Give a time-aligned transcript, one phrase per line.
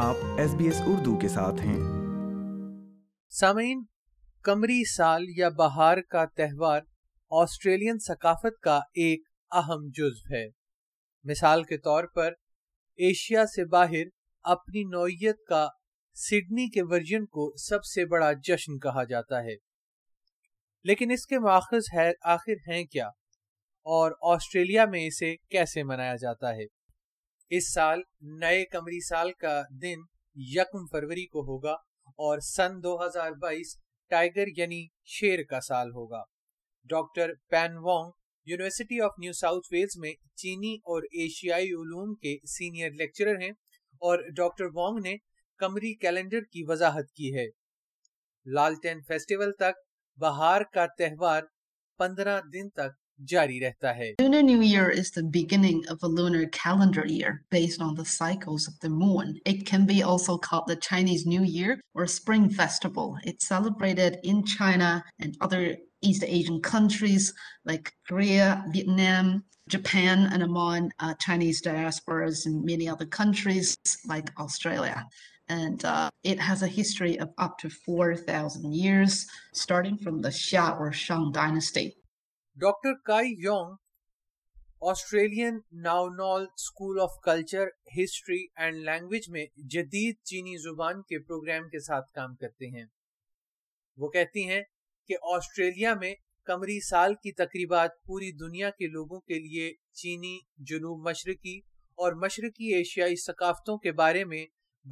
[0.00, 1.78] آپ S S B Urdu کے ساتھ ہیں
[3.32, 3.82] سامعین
[4.44, 6.80] کمری سال یا بہار کا تہوار
[7.32, 9.22] آسٹریلین ثقافت کا ایک
[9.52, 10.44] اہم جزو ہے
[11.24, 12.32] مثال کے طور پر
[12.98, 14.14] ایشیا سے باہر
[14.44, 15.66] اپنی نوعیت کا
[16.16, 19.56] سڈنی کے ورژن کو سب سے بڑا جشن کہا جاتا ہے
[20.84, 23.08] لیکن اس کے ماخذ ہے آخر ہیں کیا
[23.86, 26.77] اور آسٹریلیا میں اسے کیسے منایا جاتا ہے
[27.50, 28.00] اس سال
[28.40, 29.60] نئے کمری سال کا
[29.82, 30.00] دن
[30.36, 31.72] یکم فروری کو ہوگا
[32.18, 33.76] اور سن دو ہزار بائیس
[34.10, 34.84] ٹائگر یعنی
[35.10, 36.22] شیر کا سال ہوگا
[36.90, 38.10] doctor Pan Wang
[38.46, 43.50] university of New South Wales میں چینی اور ایشیائی علوم کے سینئر لیکچرر ہیں
[44.02, 45.16] اور ڈاکٹر وانگ نے
[45.60, 47.46] کمری کیلنڈر کی وضاحت کی ہے
[48.46, 49.84] لالٹین فیسٹیول تک
[50.18, 51.42] بہار کا تہوار
[52.00, 54.18] پندرہ دن تک م Japan
[60.80, 61.26] Chinese
[72.46, 73.76] many of countries
[74.08, 74.94] like Australia
[75.48, 77.16] and has history
[77.84, 79.82] four thousand years
[80.30, 80.92] شیا اور
[82.60, 83.74] doctor Kai Yong
[84.82, 91.80] Australian national school of culture history and language میں جدید چینی زبان کے پروگرام کے
[91.80, 92.84] ساتھ کام کرتے ہیں
[93.98, 94.60] وہ کہتی ہیں
[95.10, 96.12] کہ آسٹریلیا میں
[96.46, 99.72] کمری سال کی تقریبات پوری دنیا کے لوگوں کے لیے
[99.92, 100.38] چینی
[100.64, 101.56] جنوب مشرقی
[101.98, 104.44] اور مشرقی ایشیائی ثقافتوں کے بارے میں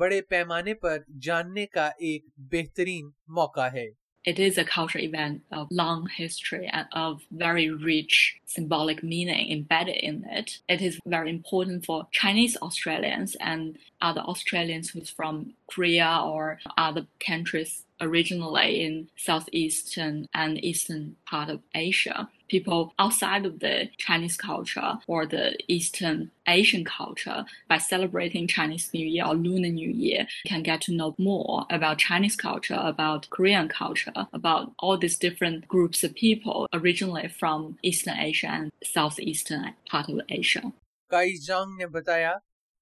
[0.00, 3.88] بڑے پیمانے پر جاننے کا ایک بہترین موقع ہے
[4.26, 9.98] It is a cultural event of long history and of very rich symbolic meaning embedded
[9.98, 10.58] in it.
[10.68, 17.06] It is very important for Chinese Australians and other Australians who's from Korea or other
[17.24, 22.28] countries originally in Southeastern and Eastern part of Asia.
[22.52, 24.24] بتایا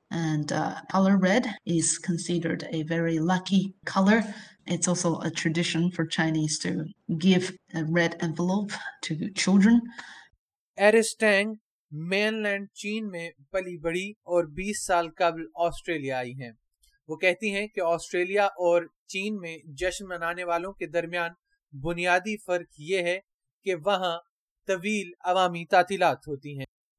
[0.12, 1.18] Uh, color color.
[1.18, 3.76] red red is considered a a a very lucky
[4.66, 6.70] It's also tradition for Chinese to
[6.70, 7.52] to give
[8.20, 8.72] envelope
[9.36, 9.80] children.
[14.46, 16.52] بیس سال قبل Australia آئی ہیں
[17.08, 21.32] وہ کہتی ہیں کہ Australia اور چین میں جشن منانے والوں کے درمیان
[21.72, 23.20] بنیادی فرق یہ ہے
[23.64, 24.18] کہ وہاں
[24.68, 26.66] طویل عوامی تعطیلات ہوتی ہیں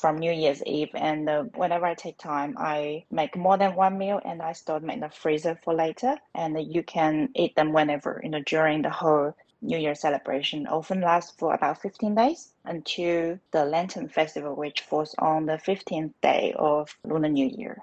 [0.00, 0.90] from New Year's Eve.
[0.94, 4.80] And uh, whenever I take time, I make more than one meal and I store
[4.80, 6.16] them in the freezer for later.
[6.34, 9.34] And uh, you can eat them whenever, you know, during the whole
[9.60, 10.66] New Year celebration.
[10.66, 16.12] Often lasts for about 15 days until the Lantern Festival, which falls on the 15th
[16.22, 17.76] day of Lunar New Year.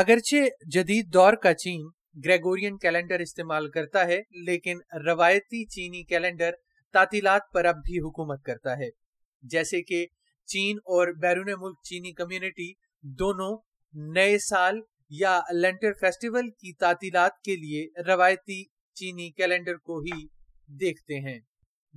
[0.00, 0.48] اگرچہ
[0.72, 1.80] جدید دور کا چین
[2.24, 6.50] Gregorian calendar استعمال کرتا ہے لیکن روایتی چینی کیلنڈر
[6.92, 8.88] تعطیلات پر اب بھی حکومت کرتا ہے
[9.52, 10.06] جیسے کہ
[10.52, 12.72] چین اور بیرون ملک چینی کمیونٹی
[13.18, 13.56] دونوں
[14.14, 14.80] نئے سال
[15.20, 18.62] یا لینٹر فیسٹیول کی تعطیلات کے لیے روایتی
[18.96, 20.26] چینی کیلنڈر کو ہی
[20.80, 21.38] دیکھتے ہیں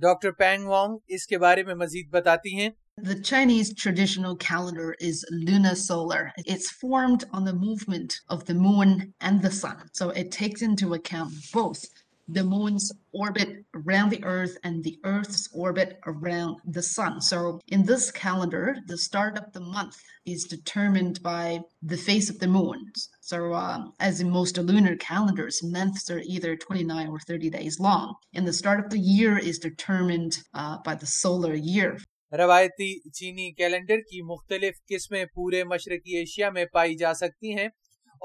[0.00, 2.70] ڈاکٹر پینگ وانگ اس کے بارے میں مزید بتاتی ہیں
[2.98, 6.20] The Chinese traditional calendar is lunar solar.
[6.46, 9.14] It's formed on the movement of the moon
[9.20, 9.88] and the sun.
[9.92, 11.82] So it takes into account both
[12.28, 17.20] the moon's orbit around the earth and the earth's orbit around the sun.
[17.20, 22.38] So in this calendar, the start of the month is determined by the face of
[22.38, 22.92] the moon.
[23.20, 28.14] So um, as in most lunar calendars, months are either 29 or 30 days long.
[28.34, 31.98] And the start of the year is determined uh, by the solar year.
[32.38, 37.66] روایتی چینی calendar کی مختلف قسمیں پورے مشرقی Asia میں پائی جا سکتی ہیں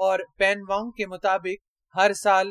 [0.06, 2.50] اور پین وانگ کے مطابق ہر سال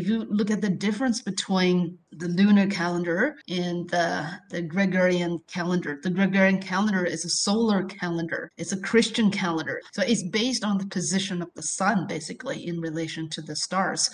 [0.00, 6.00] if you look at the difference between the lunar calendar and the, the Gregorian calendar,
[6.02, 8.50] the Gregorian calendar is a solar calendar.
[8.58, 9.80] It's a Christian calendar.
[9.92, 14.10] So it's based on the position of the sun, basically, in relation to the stars.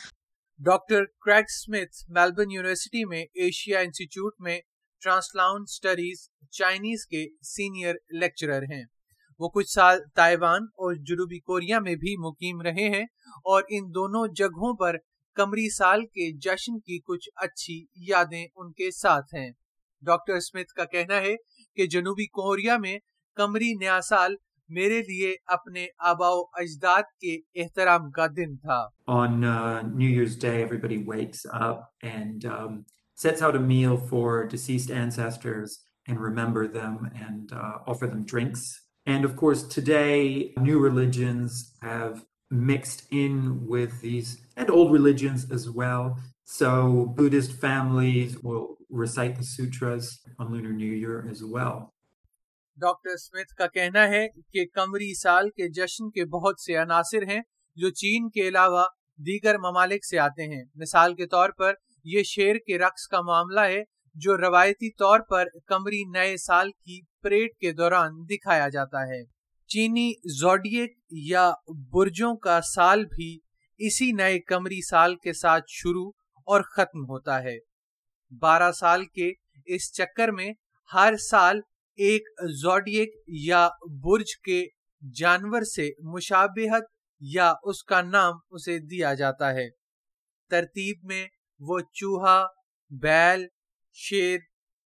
[0.63, 1.09] Dr.
[1.23, 4.61] Craig Smith, Melbourne University, mein, Asia Institute, mein,
[5.03, 7.95] Translound Studies, Chinese ke Senior
[8.13, 8.67] Lecturer.
[8.69, 8.89] Hain.
[9.39, 13.05] وہ کچھ سال Taiwan اور جنوبی Korea میں بھی مقیم رہے ہیں
[13.53, 14.97] اور ان دونوں جگہوں پر
[15.37, 19.51] کمری سال کے جشن کی کچھ اچھی یادیں ان کے ساتھ ہیں
[20.03, 21.35] ڈاکٹر اسمیت کا کہنا ہے
[21.77, 22.99] کہ جنوبی کوریا میں
[23.37, 24.35] کمری نیا سال
[24.71, 28.81] میرے لیے اپنے آباؤ اجداد کے احترام کا دن تھا
[29.15, 32.85] On uh, New Year's Day, everybody wakes up and um,
[33.19, 35.81] sets out a meal for deceased ancestors
[36.09, 38.63] and remember them and uh, offer them drinks.
[39.07, 45.71] And of course, today, new religions have mixed in with these and old religions as
[45.71, 46.19] well.
[46.45, 51.93] So Buddhist families will recite the sutras on Lunar New Year as well.
[52.79, 57.41] Doctor Smith کا کہنا ہے کہ کمری سال کے جشن کے بہت سے عناصر ہیں
[57.77, 58.85] جو چین کے علاوہ
[59.19, 61.75] دیگر ممالک سے آتے ہیں مثال کے طور پر
[62.05, 63.83] یہ شیر کے رقص کا معاملہ ہے
[64.17, 69.23] جو روایتی طور پر کمری نئے سال کی پریڈ کے دوران دکھایا جاتا ہے
[69.71, 70.97] چینی زوڈیک
[71.29, 71.51] یا
[71.93, 73.31] برجوں کا سال بھی
[73.81, 76.11] اسی نئے کمری سال کے ساتھ شروع
[76.49, 77.57] اور ختم ہوتا ہے
[78.33, 79.31] بارہ سال کے
[79.67, 80.51] اس چکر میں
[80.91, 81.61] ہر سال
[81.99, 82.29] ایک
[82.63, 83.15] زوڈیک
[83.43, 83.69] یا
[84.03, 84.65] برج کے
[85.03, 86.91] جانور سے مشابہت
[87.23, 89.69] یا اس کا نام اسے دیا جاتا ہے
[90.51, 91.27] ترتیب میں
[91.61, 92.43] وہ چوہا
[92.91, 93.47] بیل
[93.97, 94.39] شیر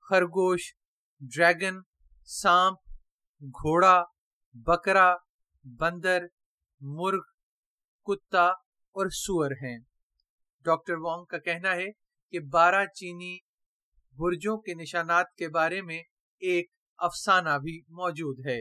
[0.05, 0.71] خرگوش
[1.21, 1.79] ڈریگن
[2.29, 4.01] سانپ گھوڑا
[4.55, 5.13] بکرا
[5.65, 6.23] بندر
[6.81, 7.21] مرغ
[8.07, 8.45] کتا
[8.95, 9.77] اور سور ہیں
[10.65, 11.89] ڈاکٹر وانگ کا کہنا ہے
[12.33, 13.37] کہ بارہ چینی
[14.15, 15.99] برجوں کے نشانات کے بارے میں
[16.41, 16.69] ایک
[16.99, 18.61] افسانہ بھی موجود ہے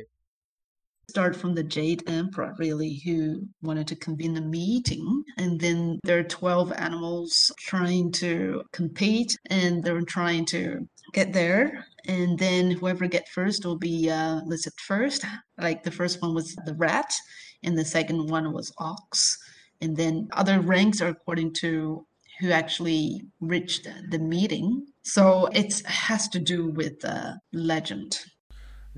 [1.08, 6.18] start from the jade emperor really who wanted to convene a meeting and then there
[6.18, 13.06] are 12 animals trying to compete and they're trying to get there and then whoever
[13.06, 15.24] get first will be uh listed first
[15.58, 17.12] like the first one was the rat
[17.62, 19.38] and the second one was ox
[19.80, 22.06] and then other ranks are according to
[22.40, 28.18] who actually reached the meeting so it has to do with the uh, legend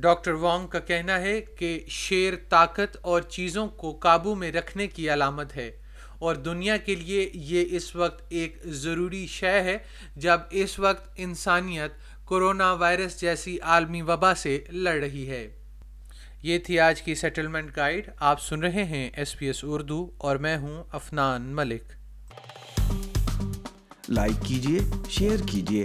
[0.00, 5.09] doctor Wang کا کہنا ہے کہ شعر طاقت اور چیزوں کو قابو میں رکھنے کی
[5.11, 5.71] علامت ہے
[6.19, 9.77] اور دنیا کے لیے یہ اس وقت ایک ضروری شے ہے
[10.17, 11.93] جب اس وقت انسانیت
[12.29, 15.47] کرونا وائرس جیسی عالمی وبا سے لڑ رہی ہے
[16.43, 20.37] یہ تھی آج کی سیٹلمنٹ گائیڈ آپ سن رہے ہیں ایس پی ایس اردو اور
[20.37, 21.93] میں ہوں افنان ملک
[24.09, 24.81] لائک کیجیے
[25.11, 25.85] شیئر کیجیے